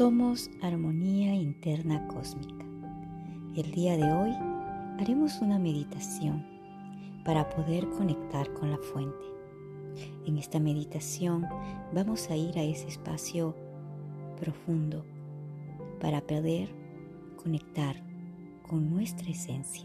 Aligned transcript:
Somos 0.00 0.50
armonía 0.62 1.34
interna 1.34 2.08
cósmica. 2.08 2.64
El 3.54 3.70
día 3.70 3.98
de 3.98 4.10
hoy 4.10 4.30
haremos 4.98 5.42
una 5.42 5.58
meditación 5.58 6.42
para 7.22 7.50
poder 7.50 7.86
conectar 7.90 8.50
con 8.54 8.70
la 8.70 8.78
fuente. 8.78 9.26
En 10.24 10.38
esta 10.38 10.58
meditación 10.58 11.46
vamos 11.92 12.30
a 12.30 12.36
ir 12.36 12.58
a 12.58 12.62
ese 12.62 12.88
espacio 12.88 13.54
profundo 14.40 15.04
para 16.00 16.22
poder 16.22 16.70
conectar 17.36 18.02
con 18.66 18.88
nuestra 18.88 19.28
esencia, 19.28 19.84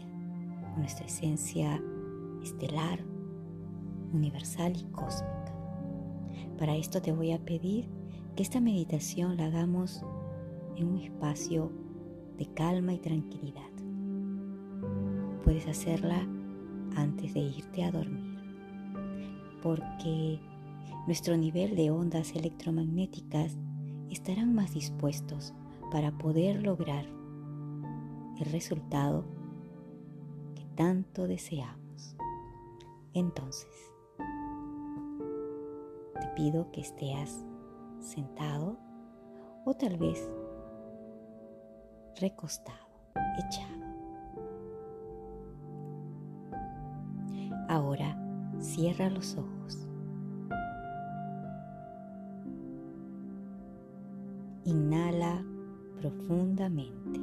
con 0.72 0.78
nuestra 0.78 1.04
esencia 1.04 1.78
estelar, 2.42 3.00
universal 4.14 4.72
y 4.78 4.84
cósmica. 4.92 5.54
Para 6.58 6.74
esto 6.74 7.02
te 7.02 7.12
voy 7.12 7.32
a 7.32 7.38
pedir 7.38 7.95
que 8.36 8.42
esta 8.42 8.60
meditación 8.60 9.38
la 9.38 9.46
hagamos 9.46 10.04
en 10.76 10.88
un 10.88 10.98
espacio 10.98 11.72
de 12.36 12.46
calma 12.52 12.92
y 12.92 12.98
tranquilidad. 12.98 13.62
Puedes 15.42 15.66
hacerla 15.66 16.28
antes 16.96 17.32
de 17.32 17.40
irte 17.40 17.82
a 17.82 17.90
dormir, 17.90 18.38
porque 19.62 20.38
nuestro 21.06 21.34
nivel 21.38 21.76
de 21.76 21.90
ondas 21.90 22.36
electromagnéticas 22.36 23.56
estarán 24.10 24.54
más 24.54 24.74
dispuestos 24.74 25.54
para 25.90 26.12
poder 26.18 26.62
lograr 26.62 27.06
el 28.38 28.52
resultado 28.52 29.24
que 30.54 30.66
tanto 30.74 31.26
deseamos. 31.26 32.16
Entonces, 33.14 33.70
te 36.20 36.26
pido 36.36 36.70
que 36.70 36.82
estés 36.82 37.46
sentado 38.00 38.78
o 39.64 39.74
tal 39.74 39.96
vez 39.96 40.28
recostado, 42.20 42.86
echado. 43.38 43.86
Ahora 47.68 48.16
cierra 48.60 49.10
los 49.10 49.36
ojos. 49.36 49.88
Inhala 54.64 55.44
profundamente. 56.00 57.20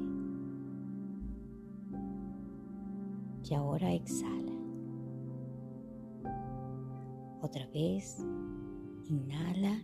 Y 3.50 3.54
ahora 3.54 3.92
exhala. 3.94 4.52
Otra 7.42 7.68
vez, 7.68 8.26
inhala 9.10 9.82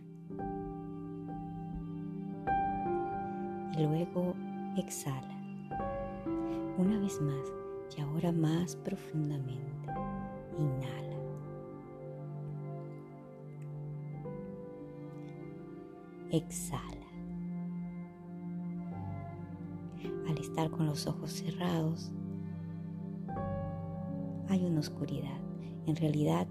luego 3.86 4.34
exhala. 4.76 5.36
Una 6.78 6.98
vez 6.98 7.20
más 7.20 7.52
y 7.96 8.00
ahora 8.00 8.32
más 8.32 8.76
profundamente. 8.76 9.88
Inhala. 10.58 11.16
Exhala. 16.30 16.96
Al 20.28 20.38
estar 20.38 20.70
con 20.70 20.86
los 20.86 21.06
ojos 21.06 21.32
cerrados, 21.32 22.12
hay 24.48 24.64
una 24.64 24.80
oscuridad. 24.80 25.40
En 25.86 25.96
realidad, 25.96 26.46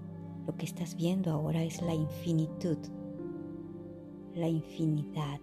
lo 0.46 0.54
que 0.56 0.66
estás 0.66 0.96
viendo 0.96 1.30
ahora 1.32 1.62
es 1.62 1.80
la 1.80 1.94
infinitud, 1.94 2.78
la 4.34 4.48
infinidad 4.48 5.40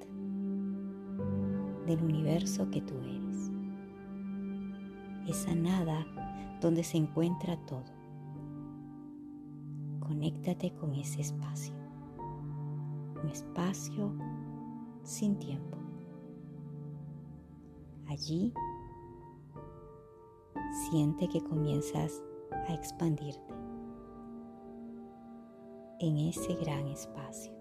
del 1.86 2.04
universo 2.04 2.70
que 2.70 2.82
tú 2.82 2.96
eres. 3.00 3.52
Esa 5.28 5.56
nada 5.56 6.06
donde 6.62 6.84
se 6.84 6.98
encuentra 6.98 7.58
todo. 7.66 7.86
Conéctate 10.00 10.74
con 10.76 10.94
ese 10.94 11.22
espacio. 11.22 11.74
Un 13.22 13.30
espacio 13.30 14.14
sin 15.04 15.38
tiempo. 15.38 15.78
Allí 18.08 18.54
siente 20.90 21.28
que 21.28 21.42
comienzas 21.42 22.24
a 22.70 22.74
expandirte 22.74 23.54
en 26.00 26.18
ese 26.18 26.56
gran 26.56 26.88
espacio. 26.88 27.57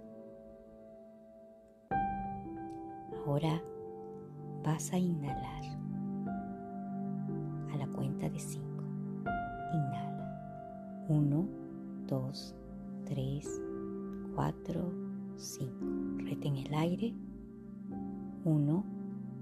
Ahora 3.36 3.62
vas 4.64 4.94
a 4.94 4.98
inhalar 4.98 5.62
a 7.70 7.76
la 7.76 7.86
cuenta 7.88 8.30
de 8.30 8.38
5. 8.38 8.66
Inhala. 9.74 11.06
1, 11.10 11.46
2, 12.06 12.54
3, 13.04 13.62
4, 14.34 14.92
5. 15.36 15.74
Reten 16.24 16.56
el 16.56 16.72
aire. 16.72 17.12
1, 18.46 18.84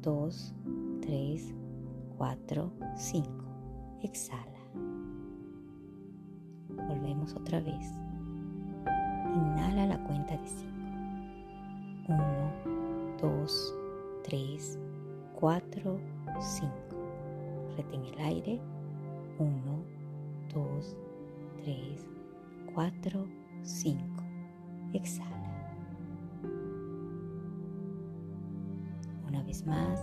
2, 0.03 0.55
3, 1.01 1.55
4, 2.19 2.73
5. 2.97 3.29
Exhala. 4.03 4.43
Volvemos 6.89 7.33
otra 7.37 7.61
vez. 7.61 7.93
Inhala 9.37 9.87
la 9.87 10.03
cuenta 10.03 10.37
de 10.37 10.49
5. 10.49 10.73
1, 12.09 12.19
2, 13.23 13.75
3, 13.77 13.84
4, 15.39 15.99
5. 16.41 16.73
Retén 17.77 18.05
el 18.05 18.19
aire. 18.21 18.61
1, 19.39 19.51
2, 20.55 20.97
3, 21.63 22.07
4, 22.75 23.27
5. 23.63 23.99
Exhala. 24.95 25.31
Una 29.29 29.43
vez 29.43 29.67
más. 29.67 30.01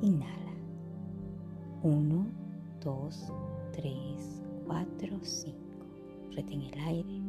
Inhala. 0.00 0.52
1, 1.84 2.26
2, 2.80 3.32
3, 3.72 4.42
4, 4.66 5.18
5. 5.22 5.58
Retén 6.32 6.62
el 6.62 6.78
aire. 6.80 7.20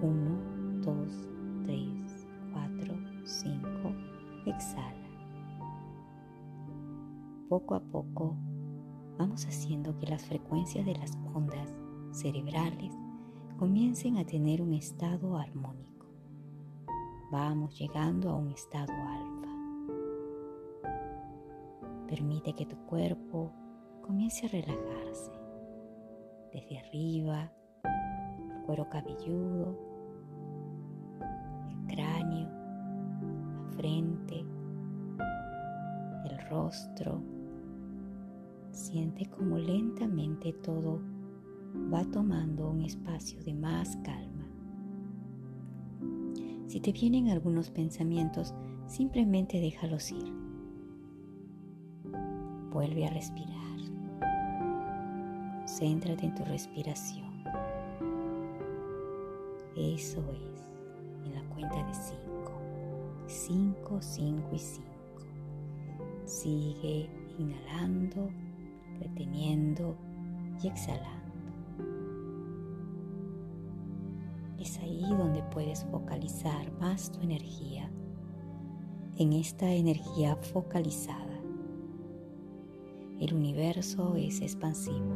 1, 0.00 0.80
2, 0.82 1.28
3, 1.66 1.66
4, 1.66 1.66
5. 1.66 2.03
Exhala 4.46 5.04
poco 7.48 7.76
a 7.76 7.80
poco 7.80 8.36
vamos 9.16 9.46
haciendo 9.46 9.96
que 9.98 10.06
las 10.06 10.24
frecuencias 10.24 10.84
de 10.84 10.96
las 10.96 11.16
ondas 11.32 11.72
cerebrales 12.10 12.92
comiencen 13.58 14.16
a 14.16 14.24
tener 14.24 14.60
un 14.60 14.72
estado 14.72 15.36
armónico. 15.36 16.06
Vamos 17.30 17.78
llegando 17.78 18.30
a 18.30 18.34
un 18.34 18.50
estado 18.50 18.92
alfa. 18.92 19.52
Permite 22.08 22.54
que 22.54 22.66
tu 22.66 22.76
cuerpo 22.86 23.52
comience 24.02 24.46
a 24.46 24.48
relajarse 24.48 25.30
desde 26.52 26.78
arriba, 26.78 27.52
el 27.84 28.62
cuero 28.62 28.88
cabelludo, 28.88 29.78
el 36.24 36.48
rostro, 36.50 37.22
Siente 38.74 39.26
como 39.26 39.56
lentamente 39.56 40.52
todo 40.52 41.00
va 41.92 42.04
tomando 42.10 42.68
un 42.68 42.80
espacio 42.80 43.40
de 43.44 43.54
más 43.54 43.96
calma. 43.98 44.48
Si 46.66 46.80
te 46.80 46.90
vienen 46.90 47.28
algunos 47.28 47.70
pensamientos, 47.70 48.52
simplemente 48.88 49.60
déjalos 49.60 50.10
ir. 50.10 50.32
Vuelve 52.72 53.06
a 53.06 53.10
respirar. 53.10 53.78
Céntrate 55.66 56.26
en 56.26 56.34
tu 56.34 56.44
respiración. 56.46 57.32
Eso 59.76 60.20
es, 60.32 61.26
en 61.26 61.32
la 61.32 61.44
cuenta 61.54 61.76
de 61.86 61.94
5. 61.94 62.33
5, 63.26 63.98
5 64.00 64.50
y 64.52 64.58
5. 64.58 64.88
Sigue 66.26 67.10
inhalando, 67.38 68.28
reteniendo 69.00 69.96
y 70.62 70.68
exhalando. 70.68 71.24
Es 74.58 74.78
ahí 74.78 75.04
donde 75.08 75.42
puedes 75.44 75.84
focalizar 75.84 76.70
más 76.80 77.10
tu 77.12 77.20
energía, 77.20 77.90
en 79.16 79.32
esta 79.32 79.72
energía 79.72 80.36
focalizada. 80.36 81.40
El 83.20 83.34
universo 83.34 84.16
es 84.16 84.40
expansivo. 84.40 85.14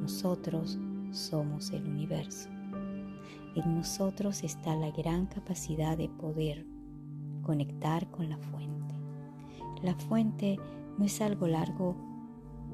Nosotros 0.00 0.78
somos 1.12 1.70
el 1.70 1.86
universo. 1.86 2.48
En 3.54 3.76
nosotros 3.76 4.42
está 4.42 4.74
la 4.74 4.90
gran 4.90 5.26
capacidad 5.26 5.96
de 5.96 6.08
poder 6.08 6.64
conectar 7.48 8.10
con 8.10 8.28
la 8.28 8.36
fuente. 8.36 8.94
La 9.82 9.94
fuente 9.94 10.58
no 10.98 11.06
es 11.06 11.18
algo 11.22 11.46
largo, 11.46 11.96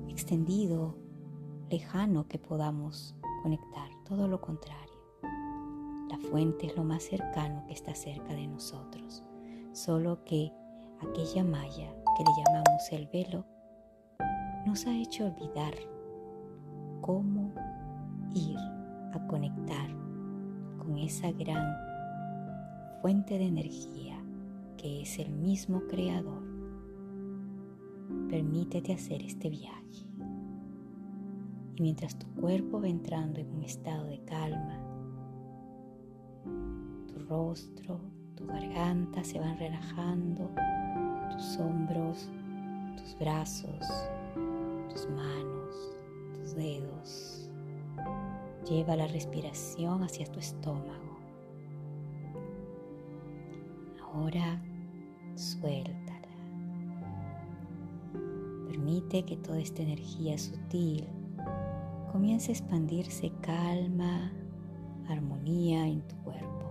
extendido, 0.09 0.97
lejano 1.71 2.27
que 2.27 2.41
podamos 2.41 3.15
conectar, 3.45 3.89
todo 4.05 4.27
lo 4.27 4.41
contrario. 4.41 4.99
La 6.11 6.19
fuente 6.29 6.67
es 6.67 6.77
lo 6.77 6.83
más 6.83 7.05
cercano 7.05 7.65
que 7.69 7.73
está 7.73 7.95
cerca 7.95 8.35
de 8.35 8.49
nosotros, 8.49 9.23
solo 9.71 10.25
que 10.25 10.51
aquella 11.09 11.45
malla 11.45 11.95
que 12.17 12.25
le 12.25 12.45
llamamos 12.45 12.91
el 12.91 13.07
velo 13.07 13.47
nos 14.67 14.87
ha 14.87 14.93
hecho 14.93 15.27
olvidar 15.27 15.75
cómo 17.01 17.53
ir 18.35 18.59
a 18.59 19.25
conectar 19.29 19.89
con 20.79 20.99
esa 20.99 21.31
gran 21.31 21.77
fuente 23.01 23.39
de 23.39 23.47
energía 23.47 24.24
que 24.85 25.01
es 25.01 25.19
el 25.19 25.31
mismo 25.31 25.81
creador 25.89 26.43
permítete 28.29 28.93
hacer 28.93 29.23
este 29.23 29.49
viaje. 29.49 30.07
Y 31.77 31.81
mientras 31.81 32.19
tu 32.19 32.27
cuerpo 32.39 32.83
va 32.83 32.89
entrando 32.89 33.41
en 33.41 33.51
un 33.51 33.63
estado 33.63 34.05
de 34.05 34.23
calma, 34.27 34.79
tu 37.09 37.19
rostro, 37.21 37.99
tu 38.35 38.45
garganta 38.45 39.25
se 39.25 39.39
van 39.39 39.59
relajando, 39.59 40.51
tus 41.31 41.57
hombros, 41.57 42.31
tus 42.99 43.19
brazos, 43.19 43.87
tus 44.91 45.09
manos, 45.09 45.97
tus 46.35 46.55
dedos. 46.55 47.51
Lleva 48.69 48.97
la 48.97 49.07
respiración 49.07 50.03
hacia 50.03 50.27
tu 50.27 50.41
estómago. 50.41 51.19
Ahora 54.13 54.61
suelta 55.37 56.15
Permite 58.85 59.25
que 59.25 59.37
toda 59.37 59.61
esta 59.61 59.83
energía 59.83 60.37
sutil 60.37 61.07
comience 62.13 62.51
a 62.51 62.55
expandirse 62.55 63.33
calma, 63.41 64.31
armonía 65.09 65.87
en 65.87 66.03
tu 66.03 66.17
cuerpo. 66.17 66.71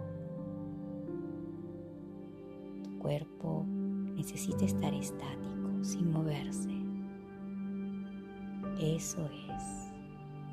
Tu 2.83 2.99
cuerpo 2.99 3.65
necesita 4.15 4.65
estar 4.65 4.93
estático, 4.93 5.81
sin 5.81 6.11
moverse. 6.11 6.69
Eso 8.79 9.25
es, 9.49 9.93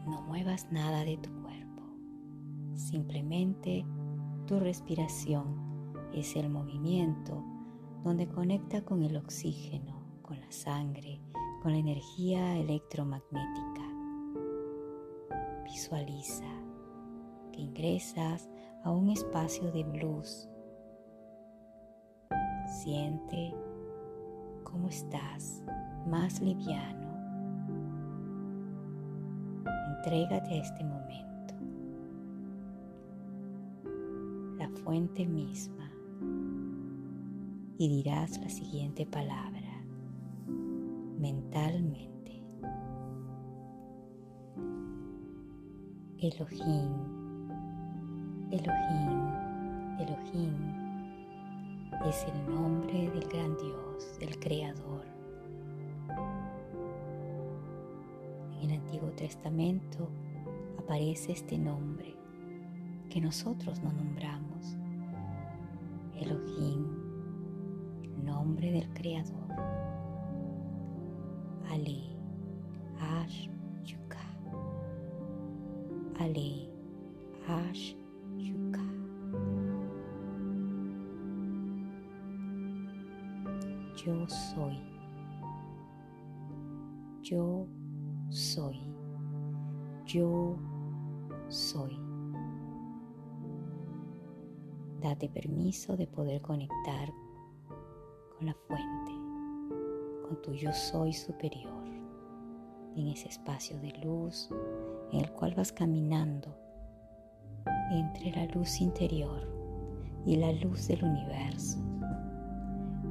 no 0.07 0.23
muevas 0.23 0.67
nada 0.71 1.05
de 1.05 1.17
tu 1.19 1.31
cuerpo. 1.43 1.83
Simplemente 2.75 3.85
tu 4.47 4.61
respiración 4.61 5.45
es 6.15 6.37
el 6.37 6.49
movimiento 6.49 7.45
donde 8.05 8.29
conecta 8.29 8.83
con 8.85 9.03
el 9.03 9.17
oxígeno, 9.17 10.01
con 10.23 10.41
la 10.41 10.51
sangre 10.51 11.21
con 11.61 11.73
la 11.73 11.79
energía 11.79 12.57
electromagnética. 12.57 13.83
Visualiza 15.65 16.49
que 17.53 17.61
ingresas 17.61 18.49
a 18.83 18.91
un 18.91 19.11
espacio 19.11 19.71
de 19.71 19.85
luz. 20.01 20.49
Siente 22.83 23.55
cómo 24.65 24.89
estás 24.89 25.63
más 26.07 26.41
liviano. 26.41 27.11
Entrégate 29.97 30.55
a 30.55 30.63
este 30.63 30.83
momento. 30.83 31.55
La 34.57 34.69
fuente 34.83 35.27
misma 35.27 35.90
y 37.81 37.89
dirás 37.89 38.39
la 38.39 38.51
siguiente 38.51 39.07
palabra 39.07 39.83
mentalmente. 41.19 42.45
Elohim, 46.19 46.93
Elohim, 48.51 49.99
Elohim 49.99 50.55
es 52.07 52.27
el 52.27 52.55
nombre 52.55 53.11
del 53.13 53.27
gran 53.31 53.57
Dios, 53.57 54.19
del 54.19 54.39
Creador. 54.39 55.07
En 58.61 58.71
el 58.71 58.79
Antiguo 58.79 59.09
Testamento 59.13 60.11
aparece 60.79 61.33
este 61.33 61.57
nombre 61.57 62.15
que 63.09 63.23
nosotros 63.23 63.83
no 63.83 63.91
nombramos. 63.91 64.77
Elohim, 66.15 67.00
nombre 68.31 68.71
del 68.71 68.89
Creador. 68.95 69.49
Ali 71.69 72.17
Ash 72.99 73.49
Yuka. 73.85 74.25
Ali 76.19 76.71
Ash 77.49 77.95
Yuka. 78.39 78.85
Yo 83.97 84.29
soy. 84.29 84.81
Yo 87.23 87.67
soy. 88.31 88.81
Yo 90.07 90.57
soy. 91.49 91.99
Date 95.01 95.29
permiso 95.29 95.97
de 95.97 96.07
poder 96.07 96.41
conectar 96.43 97.13
con 98.41 98.47
la 98.47 98.55
fuente 98.55 99.13
con 100.27 100.41
tu 100.41 100.55
yo 100.55 100.73
soy 100.73 101.13
superior, 101.13 101.85
en 102.97 103.09
ese 103.09 103.29
espacio 103.29 103.79
de 103.81 103.93
luz 104.03 104.49
en 105.13 105.21
el 105.21 105.31
cual 105.33 105.55
vas 105.55 105.71
caminando 105.73 106.57
entre 107.91 108.31
la 108.31 108.47
luz 108.55 108.81
interior 108.81 109.47
y 110.25 110.37
la 110.37 110.53
luz 110.53 110.89
del 110.89 111.05
universo. 111.05 111.79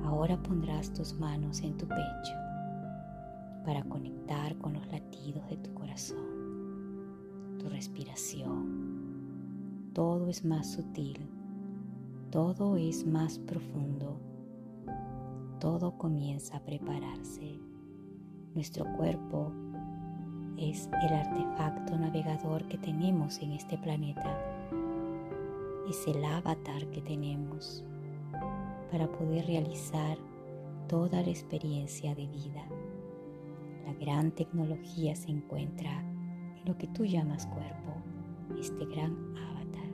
Ahora 0.03 0.41
pondrás 0.41 0.91
tus 0.93 1.13
manos 1.13 1.61
en 1.61 1.77
tu 1.77 1.87
pecho 1.87 2.33
para 3.65 3.83
conectar 3.83 4.57
con 4.57 4.73
los 4.73 4.87
latidos 4.87 5.47
de 5.49 5.57
tu 5.57 5.71
corazón, 5.75 7.59
tu 7.59 7.69
respiración. 7.69 9.91
Todo 9.93 10.27
es 10.27 10.43
más 10.43 10.71
sutil, 10.71 11.29
todo 12.31 12.77
es 12.77 13.05
más 13.05 13.37
profundo 13.37 14.28
todo 15.59 15.97
comienza 15.97 16.57
a 16.57 16.61
prepararse. 16.61 17.59
Nuestro 18.55 18.85
cuerpo 18.95 19.51
es 20.57 20.89
el 21.03 21.13
artefacto 21.13 21.97
navegador 21.97 22.67
que 22.67 22.77
tenemos 22.77 23.39
en 23.39 23.51
este 23.51 23.77
planeta. 23.77 24.37
Es 25.89 26.07
el 26.07 26.23
avatar 26.23 26.89
que 26.91 27.01
tenemos 27.01 27.83
para 28.91 29.11
poder 29.11 29.45
realizar 29.45 30.17
toda 30.87 31.21
la 31.21 31.29
experiencia 31.29 32.15
de 32.15 32.27
vida. 32.27 32.65
La 33.85 33.93
gran 33.93 34.31
tecnología 34.31 35.15
se 35.15 35.29
encuentra 35.29 36.01
en 36.01 36.65
lo 36.65 36.77
que 36.77 36.87
tú 36.87 37.05
llamas 37.05 37.45
cuerpo, 37.47 37.93
este 38.59 38.85
gran 38.85 39.35
avatar. 39.35 39.89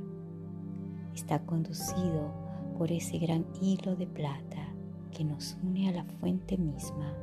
Está 1.13 1.43
conducido 1.45 2.31
por 2.77 2.91
ese 2.91 3.17
gran 3.17 3.45
hilo 3.62 3.95
de 3.95 4.07
plata 4.07 4.64
que 5.15 5.24
nos 5.24 5.57
une 5.63 5.88
a 5.88 5.93
la 5.93 6.03
fuente 6.03 6.57
misma. 6.57 7.13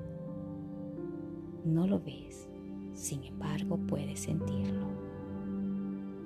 No 1.64 1.86
lo 1.86 2.00
ves, 2.00 2.48
sin 2.94 3.22
embargo 3.24 3.76
puedes 3.86 4.20
sentirlo. 4.20 4.86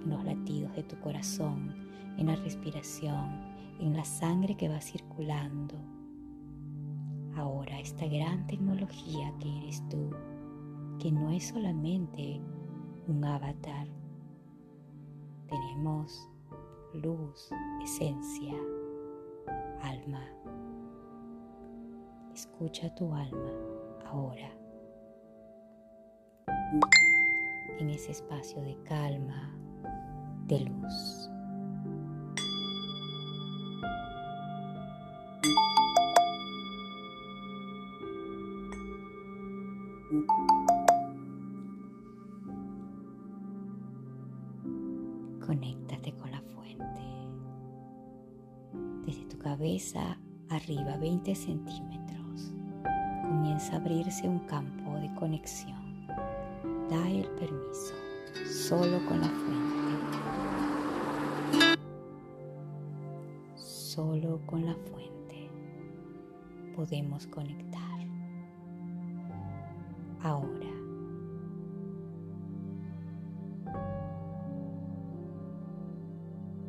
en 0.04 0.10
los 0.10 0.24
latidos 0.24 0.72
de 0.76 0.84
tu 0.84 0.96
corazón, 1.00 1.74
en 2.16 2.28
la 2.28 2.36
respiración, 2.36 3.40
en 3.80 3.96
la 3.96 4.04
sangre 4.04 4.56
que 4.56 4.68
va 4.68 4.80
circulando. 4.80 5.74
Ahora 7.34 7.80
esta 7.80 8.06
gran 8.06 8.46
tecnología 8.46 9.34
que 9.40 9.58
eres 9.58 9.82
tú, 9.88 10.10
que 11.00 11.10
no 11.10 11.32
es 11.32 11.48
solamente 11.48 12.40
un 13.08 13.24
avatar. 13.24 13.88
Tenemos 15.48 16.30
luz, 16.94 17.50
esencia, 17.82 18.54
Escucha 22.58 22.88
tu 22.94 23.12
alma 23.12 23.52
ahora. 24.06 24.50
En 27.78 27.90
ese 27.90 28.12
espacio 28.12 28.62
de 28.62 28.74
calma, 28.84 29.54
de 30.46 30.60
luz. 30.60 31.30
Conéctate 45.46 46.14
con 46.14 46.30
la 46.30 46.40
fuente. 46.40 47.02
Desde 49.04 49.26
tu 49.26 49.36
cabeza 49.36 50.18
arriba 50.48 50.96
20 50.96 51.34
centímetros 51.34 52.05
abrirse 53.72 54.28
un 54.28 54.40
campo 54.40 54.98
de 54.98 55.12
conexión. 55.14 56.06
Da 56.88 57.08
el 57.08 57.26
permiso 57.30 57.94
solo 58.44 59.04
con 59.06 59.20
la 59.20 59.28
fuente. 59.28 59.76
Solo 63.56 64.40
con 64.46 64.66
la 64.66 64.74
fuente 64.74 65.50
podemos 66.74 67.26
conectar. 67.26 67.82
Ahora. 70.22 70.66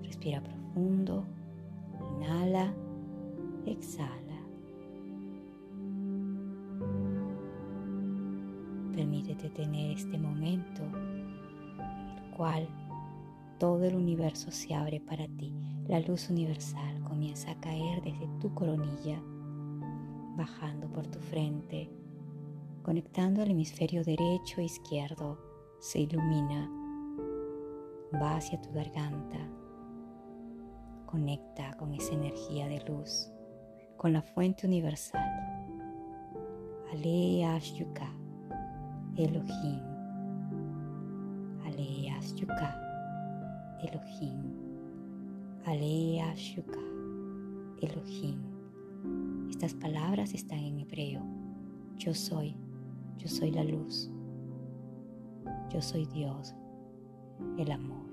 Respira 0.04 0.42
profundo. 0.42 0.57
Momento 10.48 10.84
en 10.84 12.18
el 12.18 12.36
cual 12.36 12.68
todo 13.60 13.84
el 13.84 13.96
universo 13.96 14.52
se 14.52 14.74
abre 14.74 15.02
para 15.02 15.28
ti. 15.28 15.54
La 15.88 16.00
luz 16.00 16.30
universal 16.30 17.02
comienza 17.04 17.52
a 17.52 17.60
caer 17.60 18.02
desde 18.02 18.28
tu 18.40 18.54
coronilla, 18.54 19.22
bajando 20.38 20.88
por 20.90 21.08
tu 21.08 21.20
frente, 21.20 21.90
conectando 22.84 23.42
al 23.42 23.52
hemisferio 23.52 24.04
derecho 24.04 24.62
e 24.62 24.66
izquierdo. 24.66 25.38
Se 25.80 26.00
ilumina, 26.00 26.70
va 28.22 28.38
hacia 28.38 28.62
tu 28.62 28.72
garganta, 28.72 29.40
conecta 31.06 31.76
con 31.78 31.94
esa 31.94 32.14
energía 32.14 32.68
de 32.68 32.84
luz, 32.88 33.32
con 33.98 34.14
la 34.14 34.22
fuente 34.22 34.66
universal. 34.66 35.30
Ale 36.92 37.60
Yuka, 37.78 38.10
Elohim. 39.18 39.87
Yuka, 42.36 42.76
Elohim. 43.82 44.42
Ale 45.66 46.22
Yuka, 46.36 46.80
Elohim. 47.82 48.40
Estas 49.50 49.74
palabras 49.74 50.34
están 50.34 50.60
en 50.60 50.80
hebreo. 50.80 51.22
Yo 51.98 52.14
soy, 52.14 52.56
yo 53.18 53.28
soy 53.28 53.52
la 53.52 53.64
luz. 53.64 54.10
Yo 55.70 55.82
soy 55.82 56.06
Dios, 56.06 56.56
el 57.58 57.72
amor. 57.72 58.08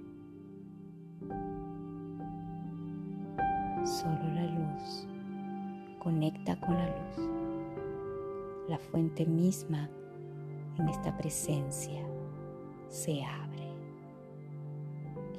Solo 3.84 4.22
la 4.34 4.46
luz 4.46 5.06
conecta 6.04 6.60
con 6.60 6.74
la 6.74 6.86
luz. 6.86 7.28
La 8.68 8.78
fuente 8.78 9.24
misma 9.24 9.88
en 10.78 10.88
esta 10.88 11.16
presencia 11.16 12.02
se 12.88 13.24
abre. 13.24 13.63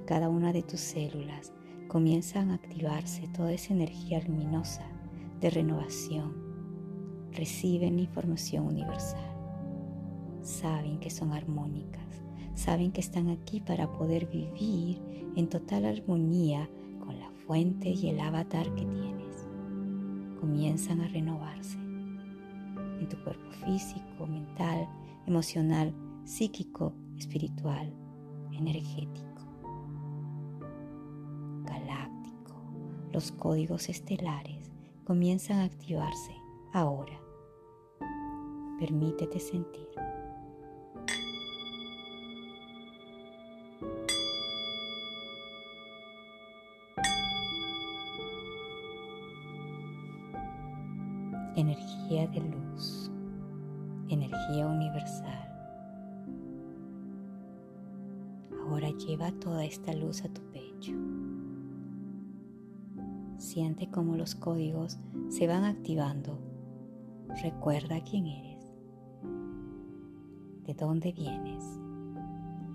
Cada 0.05 0.29
una 0.29 0.53
de 0.53 0.61
tus 0.61 0.79
células 0.81 1.51
comienzan 1.87 2.51
a 2.51 2.55
activarse 2.55 3.27
toda 3.29 3.51
esa 3.53 3.73
energía 3.73 4.21
luminosa 4.21 4.85
de 5.41 5.49
renovación. 5.49 6.35
Reciben 7.31 7.99
información 7.99 8.67
universal. 8.67 9.35
Saben 10.41 10.99
que 10.99 11.09
son 11.09 11.33
armónicas. 11.33 12.23
Saben 12.53 12.91
que 12.91 13.01
están 13.01 13.29
aquí 13.29 13.59
para 13.61 13.91
poder 13.91 14.27
vivir 14.27 15.01
en 15.35 15.49
total 15.49 15.85
armonía 15.85 16.69
con 16.99 17.19
la 17.19 17.31
fuente 17.47 17.89
y 17.89 18.09
el 18.09 18.19
avatar 18.19 18.73
que 18.75 18.85
tienes. 18.85 19.47
Comienzan 20.39 21.01
a 21.01 21.07
renovarse 21.07 21.77
en 22.99 23.09
tu 23.09 23.17
cuerpo 23.23 23.49
físico, 23.65 24.27
mental, 24.27 24.87
emocional, 25.25 25.93
psíquico, 26.23 26.93
espiritual, 27.17 27.91
energético, 28.51 29.34
galáctico. 31.65 32.53
Los 33.11 33.31
códigos 33.31 33.89
estelares 33.89 34.71
comienzan 35.03 35.59
a 35.59 35.65
activarse 35.65 36.35
ahora. 36.73 37.19
Permítete 38.79 39.39
sentir. 39.39 39.87
Energía 51.55 52.27
de 52.27 52.41
luz, 52.41 53.09
energía 54.09 54.67
universal. 54.67 55.45
Ahora 58.67 58.89
lleva 58.89 59.31
toda 59.39 59.63
esta 59.63 59.93
luz 59.93 60.25
a 60.25 60.27
tu 60.27 60.44
Siente 63.55 63.89
cómo 63.89 64.17
los 64.17 64.35
códigos 64.35 64.99
se 65.29 65.47
van 65.47 65.63
activando. 65.63 66.37
Recuerda 67.41 68.03
quién 68.03 68.27
eres, 68.27 68.59
de 70.65 70.73
dónde 70.73 71.13
vienes 71.13 71.63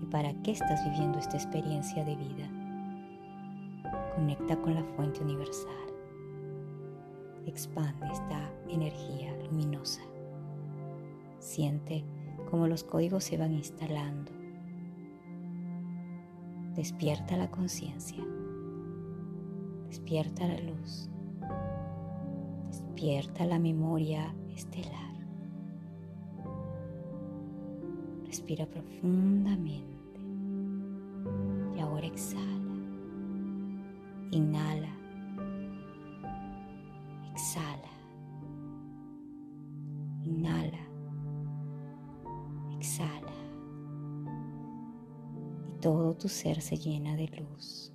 y 0.01 0.07
para 0.07 0.33
qué 0.41 0.49
estás 0.49 0.83
viviendo 0.89 1.19
esta 1.19 1.37
experiencia 1.37 2.03
de 2.03 2.15
vida. 2.15 2.49
Conecta 4.15 4.59
con 4.59 4.73
la 4.73 4.83
fuente 4.95 5.21
universal. 5.21 5.69
Expande 7.45 8.07
esta 8.11 8.51
energía 8.67 9.37
luminosa. 9.43 10.01
Siente 11.37 12.03
cómo 12.49 12.65
los 12.65 12.83
códigos 12.83 13.23
se 13.23 13.37
van 13.37 13.53
instalando. 13.53 14.31
Despierta 16.73 17.37
la 17.37 17.51
conciencia. 17.51 18.25
Despierta 19.91 20.47
la 20.47 20.57
luz. 20.61 21.09
Despierta 22.69 23.45
la 23.45 23.59
memoria 23.59 24.33
estelar. 24.55 25.11
Respira 28.25 28.65
profundamente 28.67 29.97
y 31.75 31.79
ahora 31.81 32.07
exhala. 32.07 32.73
Inhala. 34.31 34.95
Exhala. 37.33 37.91
Inhala. 40.23 40.87
Exhala. 42.77 43.33
Y 45.67 45.81
todo 45.81 46.13
tu 46.13 46.29
ser 46.29 46.61
se 46.61 46.77
llena 46.77 47.17
de 47.17 47.27
luz 47.27 47.91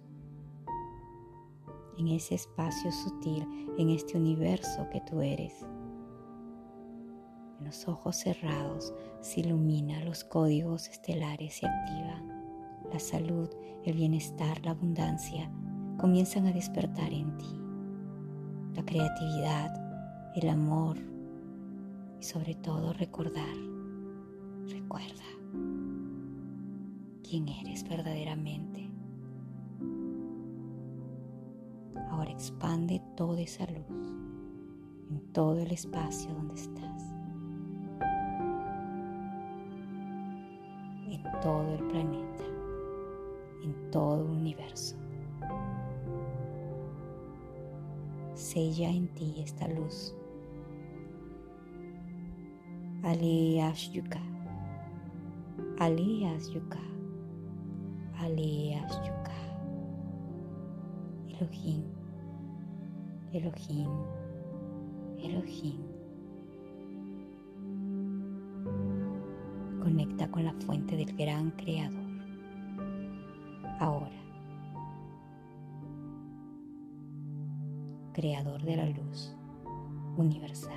en 1.99 2.09
ese 2.09 2.35
espacio 2.35 2.93
sutil, 2.93 3.47
en 3.79 3.91
este 3.91 4.17
universo 4.17 4.88
que 4.91 5.00
tú 5.03 5.21
eres. 5.21 5.65
En 7.59 7.67
los 7.67 7.88
ojos 7.88 8.17
cerrados 8.17 8.93
se 9.21 9.41
ilumina, 9.41 10.05
los 10.05 10.25
códigos 10.25 10.88
estelares 10.88 11.55
se 11.55 11.67
activan. 11.67 12.37
La 12.93 12.99
salud, 12.99 13.49
el 13.85 13.97
bienestar, 13.97 14.65
la 14.65 14.73
abundancia 14.73 15.50
comienzan 15.99 16.47
a 16.47 16.53
despertar 16.53 17.12
en 17.12 17.37
ti. 17.38 17.61
La 18.75 18.85
creatividad, 18.85 19.73
el 20.37 20.49
amor 20.49 20.99
y 22.21 22.23
sobre 22.23 22.55
todo 22.55 22.93
recordar. 22.93 23.57
Recuerda 24.69 25.25
quién 27.23 27.49
eres 27.49 27.88
verdaderamente 27.88 28.86
Ahora 32.17 32.31
expande 32.31 33.03
toda 33.15 33.43
esa 33.43 33.67
luz 33.67 34.09
en 35.11 35.21
todo 35.35 35.61
el 35.61 35.71
espacio 35.71 36.33
donde 36.33 36.55
estás, 36.55 37.03
en 41.11 41.23
todo 41.43 41.75
el 41.75 41.85
planeta, 41.89 42.45
en 43.63 43.91
todo 43.91 44.25
el 44.25 44.31
universo. 44.31 44.97
Sella 48.33 48.89
en 48.89 49.09
ti 49.09 49.35
esta 49.37 49.69
luz. 49.69 50.15
Alias 53.03 53.93
Yuka. 53.93 54.23
Alias 55.79 56.49
Yuka. 56.49 56.81
Alias 58.19 59.03
Yuka. 59.05 59.37
Elohim. 61.29 61.96
Elohim. 63.33 63.90
Elohim. 65.18 65.80
Conecta 69.80 70.30
con 70.30 70.45
la 70.45 70.52
fuente 70.54 70.97
del 70.97 71.16
gran 71.16 71.50
creador. 71.52 72.06
Ahora. 73.78 74.11
Creador 78.12 78.62
de 78.62 78.76
la 78.76 78.87
luz 78.87 79.37
universal. 80.16 80.75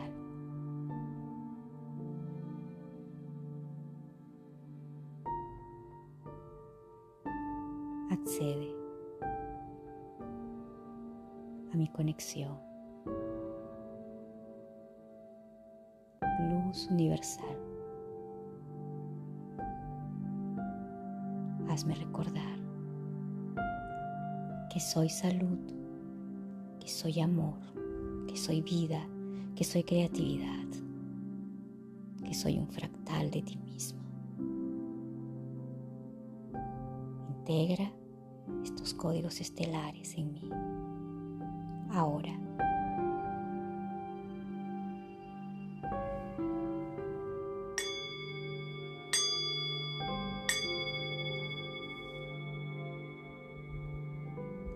A 11.74 11.78
mi 11.78 11.88
conexión 11.88 12.70
universal. 16.90 17.58
Hazme 21.70 21.96
recordar 21.96 22.60
que 24.72 24.80
soy 24.80 25.10
salud, 25.10 25.60
que 26.80 26.88
soy 26.88 27.20
amor, 27.20 27.60
que 28.28 28.38
soy 28.38 28.62
vida, 28.62 29.02
que 29.56 29.64
soy 29.64 29.84
creatividad, 29.84 30.68
que 32.24 32.34
soy 32.34 32.58
un 32.58 32.68
fractal 32.68 33.30
de 33.32 33.42
ti 33.42 33.58
mismo. 33.58 34.00
Integra 37.30 37.92
estos 38.64 38.94
códigos 38.94 39.42
estelares 39.42 40.16
en 40.16 40.34
mí. 40.34 40.50
Ahora 41.92 42.40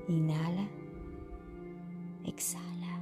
Inhala, 0.07 0.67
exhala. 2.25 2.99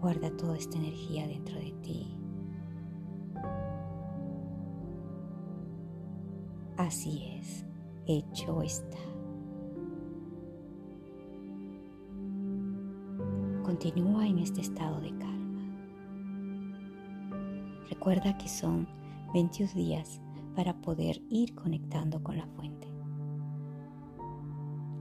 Guarda 0.00 0.36
toda 0.36 0.56
esta 0.58 0.76
energía 0.76 1.26
dentro 1.28 1.58
de 1.58 1.72
ti. 1.82 2.16
Así 6.76 7.38
es, 7.38 7.64
hecho 8.06 8.62
está. 8.62 9.13
Continúa 13.74 14.24
en 14.28 14.38
este 14.38 14.60
estado 14.60 15.00
de 15.00 15.10
calma. 15.18 15.60
Recuerda 17.90 18.38
que 18.38 18.46
son 18.46 18.86
21 19.32 19.72
días 19.74 20.20
para 20.54 20.80
poder 20.80 21.20
ir 21.28 21.56
conectando 21.56 22.22
con 22.22 22.36
la 22.36 22.46
fuente 22.46 22.86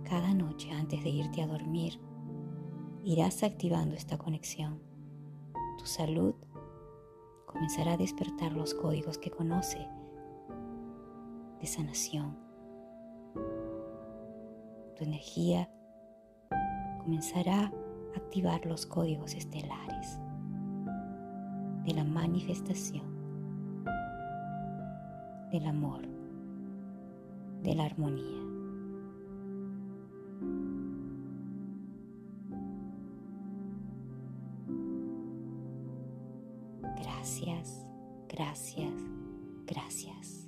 cada 0.04 0.34
noche 0.34 0.72
antes 0.72 1.04
de 1.04 1.10
irte 1.12 1.44
a 1.44 1.48
dormir, 1.48 2.00
irás 3.04 3.44
activando 3.44 3.94
esta 3.94 4.18
conexión. 4.18 4.82
Tu 5.78 5.86
salud 5.86 6.34
comenzará 7.46 7.94
a 7.94 7.98
despertar 7.98 8.54
los 8.54 8.74
códigos 8.74 9.20
que 9.20 9.30
conoce 9.30 9.88
de 11.62 11.68
sanación. 11.68 12.40
Tu 14.96 15.04
energía 15.04 15.70
comenzará 17.04 17.72
activar 18.16 18.66
los 18.66 18.86
códigos 18.86 19.34
estelares 19.34 20.20
de 21.86 21.94
la 21.94 22.04
manifestación, 22.04 23.04
del 25.52 25.66
amor, 25.66 26.02
de 27.62 27.76
la 27.76 27.86
armonía. 27.86 28.42
Gracias, 37.02 37.86
gracias, 38.30 38.94
gracias, 39.66 40.48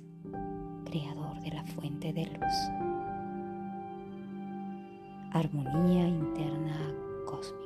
Creador 0.84 1.40
de 1.40 1.50
la 1.50 1.64
fuente 1.64 2.12
de 2.12 2.26
luz. 2.26 2.54
Armonía 5.32 6.08
interna 6.08 7.05
cósmico. 7.26 7.65